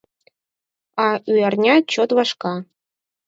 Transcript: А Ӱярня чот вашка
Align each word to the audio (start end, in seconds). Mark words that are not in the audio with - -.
А 1.05 1.07
Ӱярня 1.31 1.75
чот 1.91 2.09
вашка 2.17 2.53